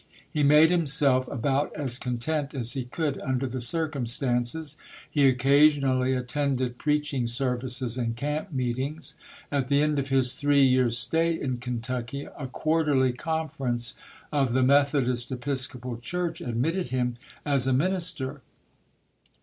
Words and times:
He 0.27 0.41
made 0.41 0.71
him 0.71 0.87
self 0.87 1.27
about 1.27 1.71
as 1.75 1.99
content 1.99 2.55
as 2.55 2.73
he 2.73 2.85
could 2.85 3.19
under 3.19 3.45
the 3.45 3.61
cir 3.61 3.87
cumstances. 3.87 4.75
He 5.07 5.27
occasionally 5.27 6.13
attended 6.15 6.79
preach 6.79 7.13
ing 7.13 7.27
services 7.27 7.99
and 7.99 8.15
camp 8.15 8.51
meetings. 8.51 9.13
At 9.51 9.67
the 9.67 9.79
end 9.83 9.99
of 9.99 10.07
his 10.07 10.33
three 10.33 10.63
years' 10.63 10.97
stay 10.97 11.39
in 11.39 11.57
Kentucky, 11.59 12.27
a 12.35 12.47
Quarterly 12.47 13.13
Conference 13.13 13.93
of 14.31 14.53
the 14.53 14.63
Methodist 14.63 15.31
Episcopal 15.31 15.97
Church 15.99 16.41
admitted 16.41 16.87
him 16.87 17.17
as 17.45 17.67
a 17.67 17.71
minister. 17.73 18.41